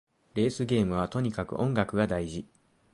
[0.33, 2.47] レースゲームはとにかく音楽が大事